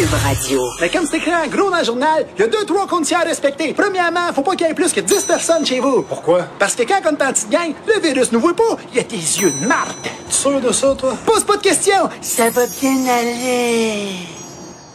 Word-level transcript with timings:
Cube 0.00 0.14
Radio. 0.14 0.62
Mais 0.80 0.88
comme 0.88 1.04
c'est 1.04 1.18
écrit 1.18 1.30
en 1.34 1.46
gros 1.46 1.70
dans 1.70 1.76
le 1.76 1.84
journal, 1.84 2.26
il 2.34 2.40
y 2.40 2.44
a 2.44 2.46
deux, 2.46 2.64
trois 2.64 2.86
conditions 2.86 3.18
à 3.18 3.24
respecter. 3.24 3.74
Premièrement, 3.74 4.32
faut 4.34 4.40
pas 4.40 4.56
qu'il 4.56 4.66
y 4.66 4.70
ait 4.70 4.72
plus 4.72 4.94
que 4.94 5.00
10 5.00 5.24
personnes 5.24 5.66
chez 5.66 5.78
vous. 5.78 6.00
Pourquoi? 6.00 6.46
Parce 6.58 6.74
que 6.74 6.84
quand 6.84 7.00
on 7.04 7.16
est 7.16 7.22
en 7.22 7.32
petite 7.32 7.50
gang, 7.50 7.74
le 7.86 8.00
virus 8.00 8.32
nous 8.32 8.40
voit 8.40 8.56
pas. 8.56 8.78
Il 8.92 8.96
y 8.96 9.00
a 9.00 9.04
tes 9.04 9.16
yeux 9.16 9.50
de 9.50 9.66
marde. 9.66 9.92
Tu 10.02 10.34
sûr 10.34 10.58
de 10.58 10.72
ça, 10.72 10.94
toi? 10.94 11.14
Pose 11.26 11.44
pas 11.44 11.58
de 11.58 11.62
questions. 11.62 12.08
Ça 12.22 12.48
va 12.48 12.62
bien 12.80 12.96
aller. 13.08 14.39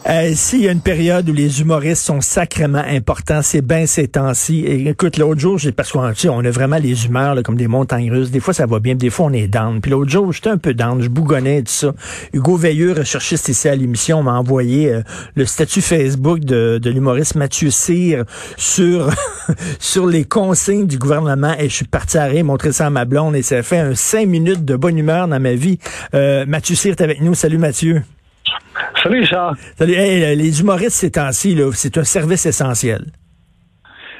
Euh, 0.08 0.32
S'il 0.34 0.62
y 0.62 0.68
a 0.68 0.72
une 0.72 0.80
période 0.80 1.28
où 1.28 1.32
les 1.32 1.60
humoristes 1.60 2.04
sont 2.04 2.20
sacrément 2.20 2.82
importants, 2.86 3.42
c'est 3.42 3.60
bien 3.60 3.86
ces 3.86 4.06
temps-ci. 4.06 4.64
Écoute, 4.64 5.16
l'autre 5.16 5.40
jour, 5.40 5.58
j'ai 5.58 5.72
parce 5.72 5.90
qu'on 5.90 6.12
on 6.30 6.44
a 6.44 6.50
vraiment 6.50 6.76
les 6.76 7.06
humeurs 7.06 7.34
là, 7.34 7.42
comme 7.42 7.56
des 7.56 7.66
montagnes 7.66 8.12
russes. 8.12 8.30
Des 8.30 8.38
fois, 8.38 8.54
ça 8.54 8.66
va 8.66 8.78
bien, 8.78 8.94
des 8.94 9.10
fois, 9.10 9.26
on 9.26 9.32
est 9.32 9.48
down. 9.48 9.80
Puis 9.80 9.90
l'autre 9.90 10.10
jour, 10.10 10.32
j'étais 10.32 10.50
un 10.50 10.58
peu 10.58 10.74
down, 10.74 11.02
je 11.02 11.08
bougonnais 11.08 11.58
et 11.58 11.62
tout 11.64 11.72
ça. 11.72 11.92
Hugo 12.32 12.56
Veilleux, 12.56 12.92
recherchiste 12.92 13.48
ici 13.48 13.68
à 13.68 13.74
l'émission, 13.74 14.22
m'a 14.22 14.34
envoyé 14.34 14.92
euh, 14.92 15.02
le 15.34 15.44
statut 15.44 15.80
Facebook 15.80 16.38
de, 16.40 16.78
de 16.80 16.90
l'humoriste 16.90 17.34
Mathieu 17.34 17.70
Cyr 17.70 18.24
sur 18.56 19.10
sur 19.80 20.06
les 20.06 20.24
consignes 20.24 20.86
du 20.86 20.98
gouvernement. 20.98 21.54
Et 21.58 21.68
je 21.68 21.74
suis 21.74 21.84
parti 21.84 22.16
à 22.16 22.30
montrer 22.44 22.70
ça 22.70 22.86
à 22.86 22.90
ma 22.90 23.06
blonde 23.06 23.34
et 23.34 23.42
ça 23.42 23.60
fait 23.64 23.78
un 23.78 23.96
cinq 23.96 24.28
minutes 24.28 24.64
de 24.64 24.76
bonne 24.76 24.98
humeur 24.98 25.26
dans 25.26 25.40
ma 25.40 25.54
vie. 25.54 25.78
Euh, 26.14 26.46
Mathieu 26.46 26.76
Cyr 26.76 26.92
est 26.92 27.00
avec 27.00 27.20
nous. 27.20 27.34
Salut 27.34 27.58
Mathieu. 27.58 28.02
Salut, 29.06 29.20
Richard. 29.20 29.54
Salut. 29.76 29.94
Hey, 29.94 30.34
les 30.34 30.60
humoristes 30.60 30.96
ces 30.96 31.12
temps-ci, 31.12 31.54
là, 31.54 31.70
c'est 31.72 31.96
un 31.96 32.02
service 32.02 32.44
essentiel. 32.44 33.04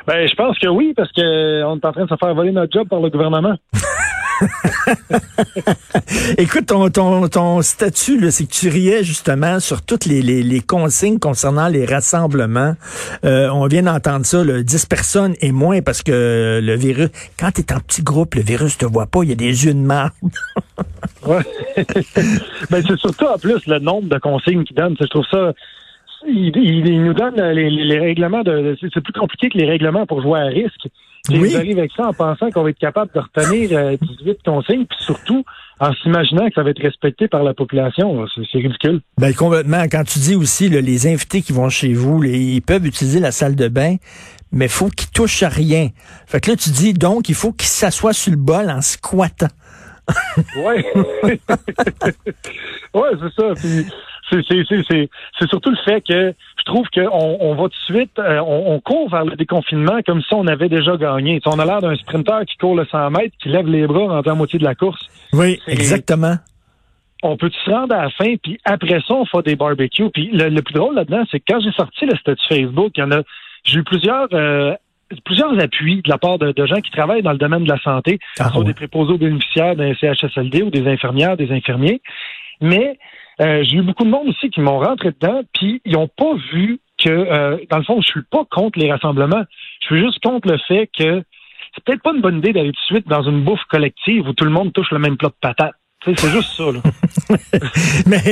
Ben, 0.07 0.29
je 0.29 0.35
pense 0.37 0.57
que 0.61 0.69
oui, 0.69 0.95
parce 0.97 1.11
que 1.11 1.65
on 1.65 1.77
est 1.77 1.85
en 1.85 1.93
train 1.93 2.05
de 2.05 2.09
se 2.09 2.15
faire 2.15 2.33
voler 2.37 2.53
notre 2.53 2.73
job 2.73 2.87
par 2.89 3.01
le 3.01 3.11
gouvernement. 3.11 3.57
Écoute, 6.39 6.67
ton, 6.67 6.89
ton, 6.91 7.29
ton 7.29 7.63
statut, 7.63 8.31
c'est 8.31 8.47
que 8.47 8.53
tu 8.53 8.69
riais 8.69 9.03
justement 9.05 9.61
sur 9.61 9.83
toutes 9.83 10.05
les, 10.07 10.23
les, 10.23 10.43
les 10.43 10.61
consignes 10.61 11.19
concernant 11.19 11.69
les 11.69 11.85
rassemblements. 11.85 12.75
Euh, 13.25 13.49
on 13.51 13.67
vient 13.67 13.83
d'entendre 13.83 14.27
ça, 14.27 14.45
là, 14.45 14.63
10 14.63 14.87
personnes 14.87 15.35
et 15.41 15.53
moins 15.53 15.83
parce 15.83 16.03
que 16.03 16.61
le 16.63 16.77
virus, 16.77 17.09
quand 17.39 17.51
tu 17.53 17.63
es 17.63 17.73
en 17.73 17.81
petit 17.81 18.03
groupe, 18.03 18.35
le 18.35 18.43
virus 18.43 18.79
te 18.79 18.87
voit 18.87 19.07
pas, 19.07 19.23
il 19.23 19.31
y 19.31 19.33
a 19.33 19.37
des 19.37 19.65
yeux 19.65 19.75
de 19.75 19.79
marde. 19.79 20.13
ouais. 21.27 21.43
ben, 22.71 22.83
c'est 22.87 22.99
surtout 22.99 23.27
en 23.27 23.39
plus 23.39 23.67
le 23.67 23.79
nombre 23.79 24.09
de 24.09 24.19
consignes 24.19 24.65
qu'il 24.65 24.77
donne. 24.77 24.97
Je 25.01 25.07
trouve 25.07 25.27
ça 25.31 25.53
il, 26.27 26.57
il, 26.57 26.87
il, 26.87 27.05
nous 27.05 27.15
donne 27.15 27.41
les, 27.41 27.71
les 27.71 27.99
règlements 27.99 28.43
de. 28.43 28.77
C'est 28.81 29.01
plus 29.01 29.13
compliqué 29.13 29.49
que 29.49 29.59
les 29.59 29.67
règlements 29.67 30.07
pour 30.07 30.23
jouer 30.23 30.41
à 30.41 30.47
risque. 30.47 30.89
Et 31.31 31.39
Oui. 31.39 31.51
Ils 31.53 31.57
arrivent 31.57 31.79
avec 31.79 31.93
ça 31.97 32.07
en 32.09 32.13
pensant 32.13 32.51
qu'on 32.51 32.63
va 32.63 32.71
être 32.71 32.79
capable 32.79 33.11
de 33.15 33.21
retenir 33.21 33.71
euh, 33.79 33.97
18 34.21 34.39
consignes, 34.45 34.87
puis 34.87 34.99
surtout 35.01 35.45
en 35.81 35.93
s'imaginant 35.95 36.47
que 36.49 36.55
ça 36.55 36.63
va 36.63 36.71
être 36.71 36.83
respecté 36.83 37.29
par 37.29 37.43
la 37.43 37.53
population. 37.55 38.25
C'est 38.51 38.59
ridicule. 38.59 39.01
Ben 39.19 39.35
complètement. 39.35 39.83
Quand 39.91 40.05
tu 40.05 40.19
dis 40.21 40.35
aussi 40.35 40.69
là, 40.69 40.81
les 40.81 41.07
invités 41.07 41.43
qui 41.43 41.53
vont 41.53 41.69
chez 41.69 41.93
vous, 41.93 42.23
les- 42.23 42.39
ils 42.39 42.63
peuvent 42.63 42.87
utiliser 42.87 43.21
la 43.21 43.31
salle 43.33 43.57
de 43.57 43.69
bain, 43.69 43.97
mais 44.53 44.69
faut 44.69 44.89
qu'ils 44.89 45.11
touchent 45.11 45.43
à 45.43 45.49
rien. 45.49 45.89
Fait 46.27 46.41
que 46.41 46.51
là, 46.51 46.57
tu 46.57 46.71
dis 46.71 46.93
donc 46.95 47.29
il 47.29 47.35
faut 47.35 47.53
qu'ils 47.53 47.69
s'assoient 47.69 48.13
sur 48.15 48.31
le 48.31 48.39
bol 48.39 48.71
en 48.71 48.81
squattant. 48.81 49.49
Ouais. 50.57 50.85
ouais, 52.95 53.11
c'est 53.21 53.43
ça. 53.43 53.53
Puis 53.57 53.87
c'est, 54.31 55.47
surtout 55.49 55.71
le 55.71 55.77
fait 55.85 56.01
que 56.01 56.35
je 56.59 56.65
trouve 56.65 56.87
qu'on 56.93 57.37
on 57.41 57.55
va 57.55 57.65
tout 57.65 57.69
de 57.69 57.97
suite, 57.97 58.19
euh, 58.19 58.41
on, 58.41 58.75
on 58.75 58.81
court 58.81 59.09
vers 59.11 59.25
le 59.25 59.37
déconfinement 59.37 60.01
comme 60.07 60.21
si 60.23 60.35
on 60.35 60.47
avait 60.47 60.69
déjà 60.69 60.97
gagné. 60.97 61.41
On 61.47 61.59
a 61.59 61.65
l'air 61.65 61.81
d'un 61.81 61.95
sprinteur 61.97 62.45
qui 62.45 62.57
court 62.57 62.75
le 62.75 62.85
100 62.87 63.11
mètres, 63.11 63.37
qui 63.43 63.49
lève 63.49 63.67
les 63.67 63.87
bras 63.87 64.09
rendu 64.09 64.29
à 64.29 64.35
moitié 64.35 64.59
de 64.59 64.65
la 64.65 64.75
course. 64.75 65.09
Oui, 65.33 65.61
exactement. 65.67 66.35
On 67.23 67.37
peut 67.37 67.51
se 67.65 67.71
rendre 67.71 67.95
à 67.95 68.05
la 68.05 68.11
fin, 68.11 68.35
puis 68.43 68.59
après 68.65 69.01
ça, 69.01 69.15
on 69.15 69.25
fait 69.25 69.43
des 69.45 69.57
barbecues. 69.57 70.11
Puis 70.13 70.29
le, 70.33 70.49
le 70.49 70.63
plus 70.63 70.75
drôle 70.75 70.95
là-dedans, 70.97 71.25
c'est 71.31 71.41
que 71.41 71.45
quand 71.49 71.61
j'ai 71.61 71.73
sorti 71.73 72.05
le 72.07 72.17
statut 72.17 72.45
Facebook, 72.49 72.93
il 72.97 73.01
y 73.01 73.03
en 73.05 73.11
a, 73.13 73.23
j'ai 73.65 73.79
eu 73.79 73.85
plusieurs, 73.85 74.29
euh, 74.33 74.75
plusieurs 75.25 75.59
appuis 75.59 76.03
de 76.03 76.11
la 76.11 76.19
part 76.19 76.39
de, 76.39 76.53
de 76.53 76.67
gens 76.67 76.81
qui 76.81 76.91
travaillent 76.91 77.23
dans 77.23 77.33
le 77.33 77.39
domaine 77.39 77.65
de 77.65 77.69
la 77.69 77.79
santé, 77.81 78.19
Ah, 78.39 78.57
ouais. 78.59 78.65
des 78.65 78.75
préposés 78.75 79.13
aux 79.15 79.19
bénéficiaires 79.19 79.75
d'un 79.77 79.95
CHSLD 79.95 80.63
ou 80.63 80.71
des 80.71 80.87
infirmières, 80.87 81.37
des 81.37 81.51
infirmiers. 81.51 82.01
Mais 82.61 82.99
euh, 83.41 83.63
j'ai 83.65 83.77
eu 83.77 83.83
beaucoup 83.83 84.05
de 84.05 84.11
monde 84.11 84.29
aussi 84.29 84.51
qui 84.51 84.61
m'ont 84.61 84.79
rentré 84.79 85.11
dedans, 85.11 85.43
puis 85.53 85.81
ils 85.85 85.93
n'ont 85.93 86.09
pas 86.09 86.35
vu 86.53 86.81
que, 87.03 87.11
euh, 87.11 87.59
dans 87.71 87.79
le 87.79 87.85
fond, 87.85 88.01
je 88.01 88.07
suis 88.07 88.23
pas 88.31 88.45
contre 88.51 88.79
les 88.79 88.91
rassemblements. 88.91 89.45
Je 89.83 89.87
suis 89.87 90.01
juste 90.01 90.23
contre 90.23 90.49
le 90.49 90.59
fait 90.67 90.89
que 90.99 91.23
c'est 91.75 91.85
peut-être 91.85 92.03
pas 92.03 92.13
une 92.15 92.23
bonne 92.23 92.39
idée 92.39 92.53
d'aller 92.53 92.73
tout 92.73 92.95
de 92.95 92.97
suite 92.97 93.09
dans 93.09 93.23
une 93.23 93.45
bouffe 93.45 93.65
collective 93.69 94.27
où 94.27 94.33
tout 94.33 94.45
le 94.45 94.51
monde 94.51 94.73
touche 94.73 94.91
le 94.91 94.99
même 94.99 95.17
plat 95.17 95.29
de 95.29 95.35
patates. 95.41 95.75
C'est 96.05 96.29
juste 96.29 96.53
ça. 96.53 96.65
Là. 96.71 96.81
mais, 98.07 98.23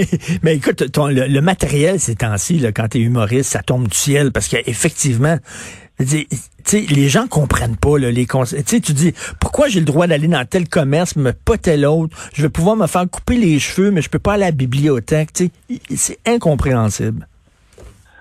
mais 0.42 0.56
écoute, 0.56 0.92
ton, 0.92 1.08
le, 1.08 1.26
le 1.26 1.40
matériel 1.40 1.98
ces 1.98 2.14
temps-ci, 2.14 2.60
là, 2.60 2.70
quand 2.72 2.88
tu 2.88 2.98
es 2.98 3.00
humoriste, 3.00 3.50
ça 3.50 3.62
tombe 3.62 3.88
du 3.88 3.96
ciel 3.96 4.30
parce 4.32 4.48
qu'effectivement, 4.48 5.36
les 5.98 7.08
gens 7.08 7.26
comprennent 7.28 7.76
pas 7.76 7.98
là, 7.98 8.10
les 8.10 8.26
conseils. 8.26 8.64
Tu 8.64 8.80
dis 8.80 9.12
pourquoi 9.40 9.68
j'ai 9.68 9.80
le 9.80 9.86
droit 9.86 10.06
d'aller 10.06 10.28
dans 10.28 10.44
tel 10.44 10.68
commerce, 10.68 11.16
mais 11.16 11.32
pas 11.32 11.56
tel 11.56 11.86
autre? 11.86 12.16
Je 12.34 12.42
vais 12.42 12.48
pouvoir 12.48 12.76
me 12.76 12.86
faire 12.86 13.08
couper 13.10 13.36
les 13.36 13.58
cheveux, 13.58 13.90
mais 13.90 14.02
je 14.02 14.10
peux 14.10 14.18
pas 14.18 14.34
aller 14.34 14.44
à 14.44 14.46
la 14.46 14.52
bibliothèque. 14.52 15.30
C'est 15.94 16.18
incompréhensible. 16.26 17.26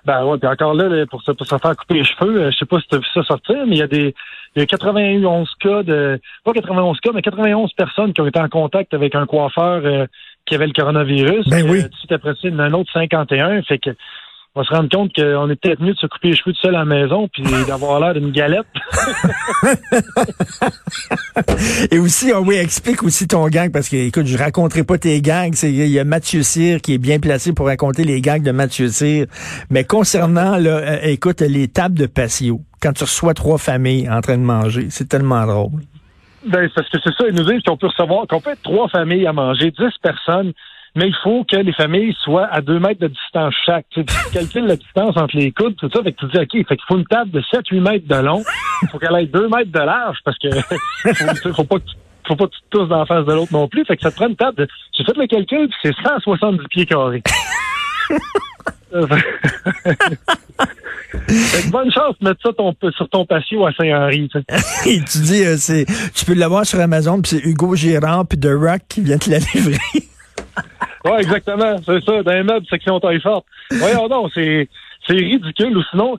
Ben 0.06 0.25
ouais, 0.25 0.38
puis 0.38 0.47
encore 0.50 0.73
là, 0.73 1.06
pour 1.09 1.22
se, 1.22 1.31
pour 1.31 1.47
se 1.47 1.57
faire 1.57 1.75
couper 1.78 1.94
les 1.94 2.03
cheveux, 2.03 2.41
euh, 2.41 2.51
je 2.51 2.57
sais 2.57 2.66
pas 2.66 2.79
si 2.81 2.88
tu 2.89 2.95
as 2.95 2.97
vu 2.97 3.06
ça 3.13 3.23
sortir, 3.23 3.56
mais 3.66 3.75
il 3.75 3.79
y 3.79 3.83
a 3.83 3.88
des 3.88 4.13
il 4.56 4.59
y 4.59 4.63
a 4.63 4.66
91 4.67 5.50
cas 5.59 5.81
de 5.81 6.19
pas 6.44 6.53
91 6.53 7.00
cas, 7.00 7.12
mais 7.13 7.22
91 7.22 7.72
personnes 7.73 8.13
qui 8.13 8.22
ont 8.22 8.28
été 8.28 8.39
en 8.39 8.50
contact 8.50 8.94
avec 8.94 9.16
un 9.16 9.25
coiffeur 9.25 9.81
euh, 9.85 10.06
qui 10.45 10.56
avait 10.56 10.67
le 10.67 10.73
coronavirus. 10.73 11.47
Ben 11.47 11.63
Puis, 11.63 11.72
oui. 11.72 11.79
euh, 11.79 11.83
tout 11.83 11.89
de 11.89 11.95
suite 11.95 12.12
après 12.12 12.33
ça, 12.33 12.39
il 12.44 12.51
y 12.51 12.56
en 12.56 12.59
a 12.59 12.63
un 12.66 12.73
autre 12.73 12.91
51. 12.91 13.63
Fait 13.63 13.79
que 13.79 13.91
on 14.56 14.62
va 14.62 14.68
se 14.68 14.74
rendre 14.74 14.90
compte 14.90 15.12
qu'on 15.16 15.50
est 15.50 15.56
peut-être 15.56 15.81
mieux 15.81 15.94
de 15.94 15.97
se 15.97 16.06
couper 16.06 16.30
les 16.30 16.36
cheveux 16.36 16.53
tout 16.53 16.59
seul 16.62 16.75
à 16.75 16.80
la 16.80 16.86
maison 16.86 17.28
puis 17.28 17.44
d'avoir 17.68 18.00
l'air 18.00 18.14
d'une 18.14 18.31
galette. 18.31 18.68
Et 21.91 21.97
aussi, 22.00 22.31
ah 22.31 22.40
oui, 22.41 22.56
explique 22.56 23.03
aussi 23.03 23.28
ton 23.28 23.47
gang, 23.47 23.72
parce 23.72 23.90
que, 23.90 23.96
écoute, 23.96 24.25
je 24.28 24.38
raconterai 24.38 24.84
pas 24.84 24.97
tes 24.97 25.22
gangs. 25.22 25.53
C'est- 25.53 25.72
Il 25.72 25.88
y 25.88 26.00
a 26.00 26.03
Mathieu 26.03 26.44
Cyr 26.44 26.81
qui 26.81 26.94
est 26.94 26.97
bien 27.00 27.19
placé 27.19 27.53
pour 27.53 27.66
raconter 27.66 28.03
les 28.03 28.22
gangs 28.22 28.44
de 28.44 28.52
Mathieu 28.52 28.90
Cyr. 28.90 29.25
Mais 29.69 29.84
concernant, 29.84 30.58
là, 30.58 30.78
euh, 30.78 30.97
écoute, 31.03 31.42
les 31.42 31.68
tables 31.68 31.97
de 31.97 32.06
patio, 32.06 32.62
quand 32.81 32.94
tu 32.94 33.03
reçois 33.03 33.34
trois 33.34 33.58
familles 33.58 34.09
en 34.09 34.22
train 34.22 34.38
de 34.38 34.44
manger, 34.44 34.88
c'est 34.90 35.08
tellement 35.09 35.46
drôle. 35.46 35.81
Ben, 36.46 36.68
c'est 36.68 36.74
parce 36.75 36.90
que 36.90 36.97
c'est 37.03 37.13
ça, 37.18 37.24
ils 37.30 37.36
nous 37.36 37.50
disent 37.50 37.63
qu'on 37.66 37.78
peut 37.78 37.88
recevoir, 37.88 38.28
qu'on 38.28 38.42
peut 38.42 38.52
être 38.52 38.62
trois 38.63 38.88
familles 38.90 39.25
à 39.25 39.34
manger, 39.34 39.72
10 39.72 39.86
personnes, 40.02 40.52
mais 40.96 41.08
il 41.08 41.16
faut 41.24 41.44
que 41.44 41.56
les 41.58 41.74
familles 41.74 42.16
soient 42.24 42.46
à 42.52 42.62
deux 42.62 42.80
mètres 42.80 43.02
de 43.02 43.08
distance 43.08 43.54
chaque. 43.66 43.86
Tu, 43.92 44.02
sais, 44.02 44.06
tu 44.06 44.31
calcules 44.34 44.66
la 44.68 44.76
distance 44.76 45.18
entre 45.18 45.36
les 45.38 45.52
coudes, 45.52 45.76
tout 45.78 45.90
ça, 45.94 46.04
fait 46.04 46.12
que 46.14 46.20
tu 46.20 46.28
dis, 46.28 46.38
OK, 46.40 46.52
fait 46.68 46.76
qu'il 46.76 46.86
faut 46.88 46.98
une 46.98 47.06
table 47.06 47.31
de 47.31 47.42
7-8 47.42 47.80
mètres 47.81 48.08
de 48.08 48.16
long, 48.24 48.44
il 48.84 48.90
faut 48.90 49.00
qu'elle 49.00 49.16
ait 49.16 49.26
2 49.26 49.48
mètres 49.50 49.72
de 49.72 49.80
large, 49.80 50.18
parce 50.24 50.38
que 50.38 50.50
faut, 51.44 51.54
faut 51.54 51.64
pas 51.64 51.80
que 51.80 51.86
tu- 51.86 51.96
faut 52.28 52.36
pas 52.38 52.46
que 52.48 52.52
tu 52.54 52.62
te 52.62 52.78
tousses 52.78 52.88
dans 52.90 53.00
la 53.00 53.06
face 53.06 53.26
de 53.26 53.34
l'autre 53.34 53.52
non 53.52 53.68
plus, 53.68 53.84
fait 53.86 53.98
que 53.98 54.02
ça 54.02 54.09
te 54.12 54.16
prend 54.16 54.28
une 54.28 54.36
table 54.38 54.58
de... 54.58 54.68
J'ai 54.98 55.04
fait 55.04 55.18
le 55.18 55.28
calcul, 55.28 55.68
puis 55.68 55.78
c'est 55.84 55.94
170 56.08 56.59
pieds 56.70 56.86
carrés. 56.86 57.22
Fait 61.28 61.64
que 61.64 61.72
bonne 61.72 61.92
chance 61.92 62.16
de 62.22 62.28
mettre 62.30 62.42
ça 62.44 62.50
ton- 62.54 62.74
sur 62.92 63.10
ton 63.10 63.25
patio 63.25 63.66
à 63.66 63.72
Saint-Henri. 63.74 64.30
tu 64.31 64.40
sais. 64.40 64.90
Et 64.90 65.00
tu 65.04 65.18
dis, 65.20 65.44
euh, 65.44 65.56
c'est, 65.58 65.86
tu 66.16 66.25
peux 66.25 66.34
l'avoir 66.34 66.66
sur 66.66 66.80
Amazon, 66.80 67.22
puis 67.22 67.31
c'est 67.38 67.46
Hugo 67.48 67.75
Girard 67.75 68.25
puis 68.28 68.40
The 68.40 68.50
Rock 68.54 68.81
qui 68.90 69.02
vient 69.02 69.18
te 69.18 69.30
la 69.30 69.40
livrer. 69.40 69.78
Oui, 71.06 71.18
exactement. 71.19 71.75
C'est 71.86 72.02
ça, 72.06 72.24
dans 72.24 72.31
les 72.31 72.44
meubles, 72.44 72.66
section 72.69 72.97
taille 73.00 73.19
forte. 73.19 73.46
Voyons 73.72 74.08
non, 74.08 74.30
c'est 74.34 74.69
c'est 75.06 75.14
ridicule. 75.14 75.78
Ou 75.78 75.84
sinon, 75.91 76.18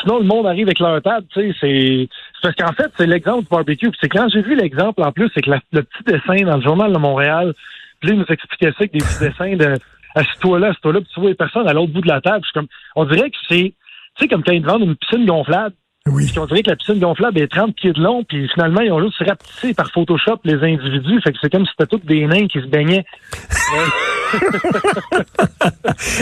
sinon 0.00 0.18
le 0.18 0.24
monde 0.24 0.46
arrive 0.46 0.68
avec 0.68 0.78
leur 0.78 1.02
table, 1.02 1.26
tu 1.32 1.40
sais, 1.40 1.56
c'est. 1.60 2.08
Parce 2.42 2.54
qu'en 2.54 2.72
fait, 2.72 2.90
c'est 2.96 3.06
l'exemple 3.06 3.42
du 3.42 3.48
barbecue. 3.48 3.90
C'est 4.00 4.08
quand 4.08 4.28
j'ai 4.28 4.42
vu 4.42 4.54
l'exemple 4.54 5.02
en 5.02 5.12
plus, 5.12 5.30
c'est 5.34 5.42
que 5.42 5.50
le 5.50 5.82
petit 5.82 6.04
dessin 6.04 6.44
dans 6.44 6.56
le 6.56 6.62
journal 6.62 6.92
de 6.92 6.98
Montréal, 6.98 7.54
puis 8.00 8.16
nous 8.16 8.24
expliquait 8.28 8.70
ça 8.70 8.76
avec 8.80 8.92
des 8.92 9.00
petits 9.00 9.18
dessins 9.18 9.56
de 9.56 9.74
assis-toi 10.14 10.58
là, 10.58 10.68
assis-toi 10.68 10.92
là, 10.92 11.00
puis 11.00 11.10
tu 11.12 11.20
vois 11.20 11.30
les 11.30 11.34
personnes 11.34 11.68
à 11.68 11.72
l'autre 11.72 11.92
bout 11.92 12.00
de 12.00 12.08
la 12.08 12.20
table. 12.20 12.40
Je 12.42 12.46
suis 12.46 12.54
comme 12.54 12.68
on 12.96 13.04
dirait 13.04 13.30
que 13.30 13.36
c'est. 13.48 13.74
Tu 14.16 14.22
sais, 14.24 14.28
comme 14.28 14.42
quand 14.42 14.52
ils 14.52 14.64
vendent 14.64 14.82
une 14.82 14.96
piscine 14.96 15.26
gonflable. 15.26 15.74
Oui. 16.10 16.26
Puis 16.26 16.38
on 16.38 16.46
dirait 16.46 16.62
que 16.62 16.70
la 16.70 16.76
piscine 16.76 16.98
gonflable 16.98 17.40
est 17.40 17.48
30 17.48 17.74
pieds 17.74 17.92
de 17.92 18.00
long, 18.00 18.24
puis 18.24 18.48
finalement, 18.48 18.80
ils 18.80 18.92
ont 18.92 19.02
juste 19.02 19.18
rapetissé 19.18 19.74
par 19.74 19.90
Photoshop 19.90 20.40
les 20.44 20.54
individus. 20.54 21.20
Fait 21.22 21.32
que 21.32 21.38
c'est 21.40 21.50
comme 21.50 21.64
si 21.64 21.72
c'était 21.76 21.86
tous 21.86 22.04
des 22.06 22.26
nains 22.26 22.46
qui 22.46 22.60
se 22.60 22.66
baignaient. 22.66 23.04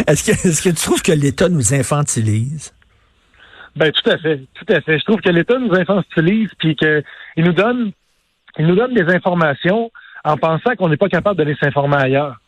Est-ce 0.07 0.25
que, 0.25 0.31
est-ce 0.31 0.63
que 0.63 0.71
tu 0.71 0.77
trouves 0.77 1.03
que 1.03 1.13
l'État 1.13 1.49
nous 1.49 1.75
infantilise? 1.75 2.73
Ben 3.77 3.93
tout 3.93 4.11
à 4.11 4.17
fait, 4.19 4.41
tout 4.55 4.73
à 4.73 4.81
fait. 4.81 4.99
Je 4.99 5.05
trouve 5.05 5.21
que 5.21 5.29
l'État 5.29 5.59
nous 5.59 5.75
infantilise 5.75 6.51
puis 6.59 6.75
qu'il 6.75 7.05
nous 7.37 7.53
donne, 7.53 7.93
il 8.59 8.67
nous 8.67 8.75
donne 8.75 8.95
des 8.95 9.15
informations 9.15 9.91
en 10.25 10.37
pensant 10.37 10.75
qu'on 10.77 10.89
n'est 10.89 10.97
pas 10.97 11.09
capable 11.09 11.39
de 11.39 11.45
les 11.45 11.55
s'informer 11.57 11.97
ailleurs. 11.97 12.41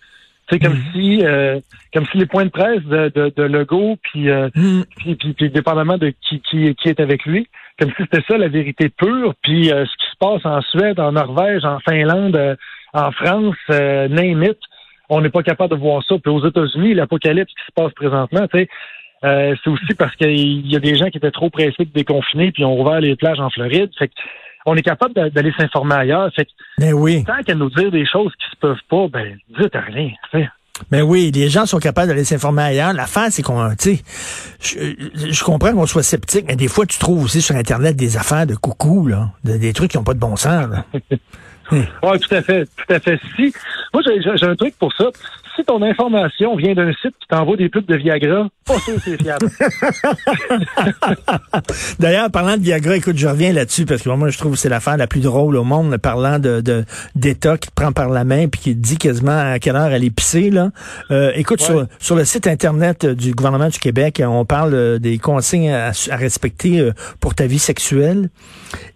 C'est 0.50 0.58
comme 0.58 0.78
si, 0.92 1.24
euh, 1.24 1.60
comme 1.94 2.04
si 2.06 2.18
les 2.18 2.26
points 2.26 2.44
de 2.44 2.50
presse 2.50 2.82
de, 2.82 3.10
de, 3.14 3.32
de 3.34 3.42
Legault 3.44 3.96
puis, 4.02 4.28
euh, 4.28 4.48
Hmm. 4.54 4.82
puis, 4.96 5.14
puis, 5.14 5.32
puis 5.34 5.50
dépendamment 5.50 5.96
de 5.96 6.12
qui, 6.20 6.40
qui, 6.40 6.74
qui 6.74 6.88
est 6.88 7.00
avec 7.00 7.24
lui, 7.24 7.46
comme 7.78 7.90
si 7.90 8.02
c'était 8.02 8.24
ça 8.28 8.36
la 8.36 8.48
vérité 8.48 8.88
pure. 8.88 9.34
Puis 9.42 9.72
euh, 9.72 9.84
ce 9.86 9.96
qui 9.96 10.10
se 10.10 10.16
passe 10.18 10.44
en 10.44 10.60
Suède, 10.62 10.98
en 11.00 11.12
Norvège, 11.12 11.64
en 11.64 11.78
Finlande, 11.80 12.36
euh, 12.36 12.56
en 12.92 13.12
France, 13.12 13.56
euh, 13.70 14.08
name 14.08 14.42
it, 14.42 14.58
on 15.08 15.20
n'est 15.20 15.30
pas 15.30 15.42
capable 15.42 15.74
de 15.74 15.80
voir 15.80 16.02
ça. 16.04 16.16
Puis 16.18 16.32
aux 16.32 16.46
États-Unis, 16.46 16.94
l'apocalypse 16.94 17.52
qui 17.52 17.64
se 17.66 17.72
passe 17.74 17.92
présentement, 17.92 18.46
tu 18.48 18.58
sais, 18.58 18.68
euh, 19.22 19.54
c'est 19.62 19.70
aussi 19.70 19.94
parce 19.98 20.16
qu'il 20.16 20.66
y 20.66 20.76
a 20.76 20.80
des 20.80 20.96
gens 20.96 21.10
qui 21.10 21.18
étaient 21.18 21.30
trop 21.30 21.50
pressés 21.50 21.84
de 21.84 21.92
déconfiner 21.92 22.52
puis 22.52 22.64
ont 22.64 22.80
ouvert 22.80 23.00
les 23.00 23.16
plages 23.16 23.38
en 23.40 23.50
Floride. 23.50 23.90
Fait 23.98 24.10
on 24.70 24.76
est 24.76 24.82
capable 24.82 25.14
d'aller 25.14 25.52
s'informer 25.58 25.96
ailleurs. 25.96 26.30
Fait 26.34 26.44
que, 26.44 26.50
mais 26.78 26.92
oui. 26.92 27.24
tant 27.24 27.42
qu'à 27.44 27.54
nous 27.54 27.70
dire 27.70 27.90
des 27.90 28.06
choses 28.06 28.32
qui 28.38 28.50
se 28.50 28.56
peuvent 28.56 28.76
pas, 28.88 29.08
ben 29.08 29.36
dites 29.58 29.74
rien. 29.74 30.10
Mais 30.90 31.02
oui, 31.02 31.30
les 31.34 31.48
gens 31.48 31.66
sont 31.66 31.78
capables 31.78 32.08
d'aller 32.08 32.24
s'informer 32.24 32.62
ailleurs. 32.62 32.92
L'affaire, 32.92 33.26
c'est 33.30 33.42
qu'on, 33.42 33.70
tu 33.70 33.96
sais, 33.96 34.02
je, 34.62 35.30
je, 35.30 35.44
comprends 35.44 35.72
qu'on 35.72 35.86
soit 35.86 36.02
sceptique, 36.02 36.46
mais 36.48 36.56
des 36.56 36.68
fois, 36.68 36.86
tu 36.86 36.98
trouves 36.98 37.24
aussi 37.24 37.42
sur 37.42 37.54
Internet 37.56 37.96
des 37.96 38.16
affaires 38.16 38.46
de 38.46 38.54
coucou, 38.54 39.06
là, 39.06 39.32
des 39.44 39.72
trucs 39.72 39.90
qui 39.90 39.98
n'ont 39.98 40.04
pas 40.04 40.14
de 40.14 40.20
bon 40.20 40.36
sens. 40.36 40.66
oui, 41.72 41.84
tout 42.02 42.34
à 42.34 42.42
fait, 42.42 42.64
tout 42.64 42.94
à 42.94 43.00
fait. 43.00 43.20
Si, 43.36 43.52
moi, 43.92 44.02
j'ai 44.04 44.46
un 44.46 44.56
truc 44.56 44.76
pour 44.78 44.92
ça 44.94 45.06
si 45.56 45.64
ton 45.64 45.82
information 45.82 46.56
vient 46.56 46.74
d'un 46.74 46.92
site 46.92 47.14
qui 47.20 47.26
t'envoie 47.28 47.56
des 47.56 47.68
pubs 47.68 47.86
de 47.86 47.96
Viagra, 47.96 48.48
pas 48.66 48.78
sûr 48.78 48.94
c'est 49.04 49.20
fiable. 49.20 49.48
D'ailleurs, 51.98 52.30
parlant 52.30 52.56
de 52.56 52.62
Viagra, 52.62 52.96
écoute, 52.96 53.16
je 53.16 53.26
reviens 53.26 53.52
là-dessus 53.52 53.84
parce 53.84 54.02
que 54.02 54.10
moi, 54.10 54.30
je 54.30 54.38
trouve 54.38 54.52
que 54.52 54.58
c'est 54.58 54.68
l'affaire 54.68 54.96
la 54.96 55.06
plus 55.06 55.20
drôle 55.20 55.56
au 55.56 55.64
monde, 55.64 55.96
parlant 55.98 56.38
de 56.38 56.84
d'État 57.14 57.58
qui 57.58 57.68
te 57.68 57.74
prend 57.74 57.92
par 57.92 58.08
la 58.08 58.24
main 58.24 58.48
puis 58.48 58.60
qui 58.60 58.74
te 58.74 58.80
dit 58.80 58.98
quasiment 58.98 59.52
à 59.52 59.58
quelle 59.58 59.76
heure 59.76 59.92
elle 59.92 60.04
est 60.04 60.10
pissée. 60.10 60.50
Là. 60.50 60.70
Euh, 61.10 61.32
écoute, 61.34 61.60
sur, 61.60 61.86
sur 61.98 62.16
le 62.16 62.24
site 62.24 62.46
Internet 62.46 63.06
du 63.06 63.32
gouvernement 63.32 63.68
du 63.68 63.78
Québec, 63.78 64.22
on 64.24 64.44
parle 64.44 64.74
euh, 64.74 64.98
des 64.98 65.18
consignes 65.18 65.72
à, 65.72 65.92
respecter 66.10 66.80
euh, 66.80 66.92
pour 67.20 67.34
ta 67.34 67.46
vie 67.46 67.58
sexuelle. 67.58 68.30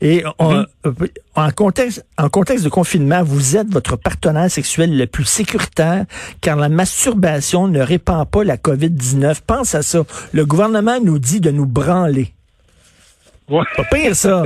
Et 0.00 0.24
on, 0.38 0.64
mm-hmm. 0.84 1.08
en, 1.34 1.50
contexte, 1.50 2.04
en 2.18 2.28
contexte 2.28 2.64
de 2.64 2.70
confinement, 2.70 3.22
vous 3.22 3.56
êtes 3.56 3.72
votre 3.72 3.96
partenaire 3.96 4.50
sexuel 4.50 4.83
le 4.86 5.06
plus 5.06 5.24
sécuritaire 5.24 6.04
car 6.40 6.56
la 6.56 6.68
masturbation 6.68 7.68
ne 7.68 7.80
répand 7.80 8.28
pas 8.28 8.44
la 8.44 8.56
COVID-19. 8.56 9.40
Pense 9.46 9.74
à 9.74 9.82
ça. 9.82 10.02
Le 10.32 10.46
gouvernement 10.46 10.98
nous 11.02 11.18
dit 11.18 11.40
de 11.40 11.50
nous 11.50 11.66
branler. 11.66 12.32
Ouais. 13.48 13.64
Pas 13.76 13.84
pire, 13.84 14.16
ça. 14.16 14.44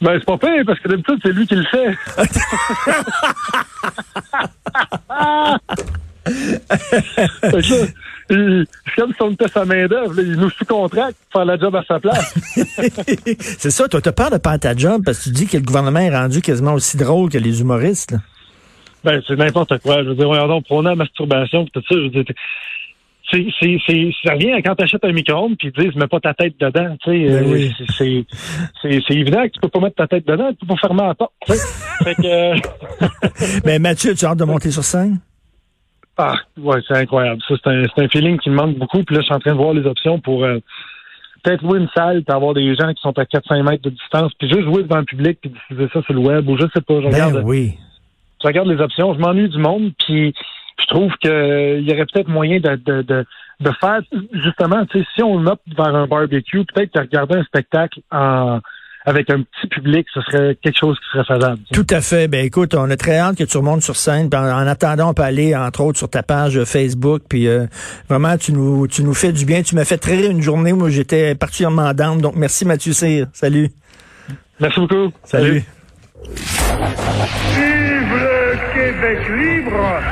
Ben, 0.00 0.16
c'est 0.18 0.24
pas 0.24 0.38
pire, 0.38 0.62
parce 0.64 0.80
que 0.80 0.88
d'habitude, 0.88 1.18
c'est 1.22 1.32
lui 1.32 1.46
qui 1.46 1.56
le 1.56 1.64
fait. 1.64 1.94
c'est 8.28 8.66
comme 8.96 9.12
si 9.12 9.22
on 9.22 9.32
était 9.32 9.48
sa 9.48 9.64
main-d'œuvre. 9.64 10.20
Il 10.20 10.36
nous 10.36 10.50
sous-contracte 10.50 11.16
pour 11.30 11.40
faire 11.40 11.44
la 11.44 11.58
job 11.58 11.74
à 11.74 11.82
sa 11.86 11.98
place. 11.98 12.34
c'est 13.58 13.70
ça. 13.70 13.88
Toi, 13.88 14.00
t'as 14.00 14.12
peur 14.12 14.30
de 14.30 14.38
perdre 14.38 14.60
ta 14.60 14.76
job 14.76 15.02
parce 15.04 15.18
que 15.18 15.24
tu 15.24 15.30
dis 15.30 15.46
que 15.46 15.56
le 15.56 15.64
gouvernement 15.64 16.00
est 16.00 16.16
rendu 16.16 16.40
quasiment 16.40 16.74
aussi 16.74 16.96
drôle 16.96 17.30
que 17.30 17.38
les 17.38 17.60
humoristes. 17.60 18.14
Ben, 19.04 19.22
c'est 19.26 19.36
n'importe 19.36 19.78
quoi. 19.78 20.02
Je 20.02 20.10
veux 20.10 20.14
dire, 20.14 20.28
on 20.28 20.62
prôner 20.62 20.90
la 20.90 20.96
masturbation, 20.96 21.64
tout 21.66 21.80
ça. 21.80 21.94
Je 21.94 22.02
veux 22.02 22.10
dire, 22.10 22.24
c'est, 23.30 23.46
c'est, 23.60 23.78
c'est, 23.86 24.10
ça 24.24 24.34
revient 24.34 24.60
quand 24.64 24.74
tu 24.74 24.84
achètes 24.84 25.04
un 25.04 25.12
micro-ondes 25.12 25.56
puis 25.58 25.70
ils 25.74 25.82
disent 25.82 25.96
mets 25.96 26.06
pas 26.06 26.20
ta 26.20 26.34
tête 26.34 26.54
dedans. 26.58 26.96
Tu 27.02 27.10
sais, 27.10 27.28
ben 27.28 27.52
euh, 27.52 27.68
c'est, 27.96 28.24
c'est, 28.82 29.00
c'est 29.06 29.14
évident 29.14 29.42
que 29.42 29.52
tu 29.52 29.60
peux 29.60 29.68
pas 29.68 29.80
mettre 29.80 29.96
ta 29.96 30.06
tête 30.06 30.26
dedans, 30.26 30.50
tu 30.50 30.66
peux 30.66 30.74
pas 30.74 30.80
fermer 30.80 31.02
la 31.02 31.14
porte. 31.14 31.32
Tu 31.46 31.52
sais. 31.52 32.04
fait 32.04 32.14
que, 32.14 33.66
Mais 33.66 33.78
Mathieu, 33.78 34.14
tu 34.14 34.24
as 34.24 34.30
hâte 34.30 34.38
de 34.38 34.44
monter 34.44 34.70
sur 34.70 34.82
scène? 34.82 35.20
Ah, 36.16 36.34
ouais, 36.56 36.80
c'est 36.88 36.96
incroyable. 36.96 37.40
Ça, 37.46 37.54
c'est 37.62 37.70
un, 37.70 37.84
c'est 37.94 38.02
un 38.02 38.08
feeling 38.08 38.38
qui 38.38 38.50
me 38.50 38.56
manque 38.56 38.76
beaucoup. 38.76 39.04
Puis 39.04 39.14
là, 39.14 39.20
je 39.20 39.26
suis 39.26 39.34
en 39.34 39.38
train 39.38 39.52
de 39.52 39.56
voir 39.56 39.72
les 39.72 39.86
options 39.86 40.18
pour 40.18 40.42
euh, 40.42 40.58
peut-être 41.44 41.62
louer 41.62 41.78
une 41.78 41.88
salle, 41.94 42.24
puis 42.24 42.34
avoir 42.34 42.54
des 42.54 42.74
gens 42.74 42.92
qui 42.92 43.00
sont 43.02 43.16
à 43.16 43.24
400 43.24 43.62
mètres 43.62 43.82
de 43.82 43.90
distance, 43.90 44.32
puis 44.36 44.48
juste 44.48 44.64
jouer 44.64 44.82
devant 44.82 44.98
le 44.98 45.04
public, 45.04 45.38
puis 45.40 45.50
diffuser 45.50 45.88
ça 45.92 46.02
sur 46.02 46.14
le 46.14 46.20
web, 46.20 46.48
ou 46.48 46.56
je 46.56 46.66
sais 46.74 46.80
pas. 46.80 46.94
Je 46.96 47.08
ben 47.08 47.12
regarde, 47.12 47.42
oui 47.44 47.74
je 48.42 48.46
regarde 48.46 48.68
les 48.68 48.80
options, 48.80 49.14
je 49.14 49.18
m'ennuie 49.18 49.48
du 49.48 49.58
monde, 49.58 49.92
puis 49.98 50.34
je 50.80 50.86
trouve 50.86 51.12
qu'il 51.20 51.88
y 51.88 51.92
aurait 51.92 52.06
peut-être 52.06 52.28
moyen 52.28 52.60
de, 52.60 52.76
de, 52.76 53.02
de, 53.02 53.24
de 53.60 53.70
faire, 53.80 54.00
justement, 54.32 54.84
si 54.92 55.22
on 55.22 55.46
opte 55.46 55.62
vers 55.76 55.94
un 55.94 56.06
barbecue, 56.06 56.64
peut-être 56.64 56.94
de 56.94 57.00
regarder 57.00 57.36
un 57.36 57.44
spectacle 57.44 58.00
en 58.10 58.60
avec 59.08 59.30
un 59.30 59.42
petit 59.42 59.68
public, 59.68 60.06
ce 60.12 60.20
serait 60.20 60.58
quelque 60.62 60.78
chose 60.78 60.98
qui 60.98 61.10
serait 61.12 61.24
faisable. 61.24 61.60
Tout 61.72 61.86
à 61.88 62.00
fait. 62.02 62.28
Ben 62.28 62.44
écoute, 62.44 62.74
on 62.74 62.90
a 62.90 62.96
très 62.96 63.16
hâte 63.16 63.38
que 63.38 63.44
tu 63.44 63.56
remontes 63.56 63.82
sur 63.82 63.96
scène. 63.96 64.28
En, 64.34 64.66
attendant, 64.66 65.10
on 65.10 65.14
peut 65.14 65.22
aller, 65.22 65.56
entre 65.56 65.80
autres, 65.80 65.98
sur 65.98 66.10
ta 66.10 66.22
page 66.22 66.62
Facebook. 66.64 67.22
Puis 67.26 67.48
euh, 67.48 67.66
vraiment, 68.08 68.36
tu 68.36 68.52
nous, 68.52 68.86
tu 68.86 69.02
nous 69.02 69.14
fais 69.14 69.32
du 69.32 69.46
bien. 69.46 69.62
Tu 69.62 69.74
m'as 69.76 69.86
fait 69.86 69.96
très 69.96 70.26
une 70.26 70.42
journée 70.42 70.72
où 70.72 70.88
j'étais 70.90 71.34
particulièrement 71.34 71.94
down. 71.94 72.20
Donc 72.20 72.34
merci 72.36 72.66
Mathieu 72.66 72.92
Cyr. 72.92 73.26
Salut. 73.32 73.70
Merci 74.60 74.80
beaucoup. 74.80 75.12
Salut. 75.24 75.64
Vive 76.24 78.14
le 78.16 78.56
Québec 78.74 79.28
libre 79.28 80.02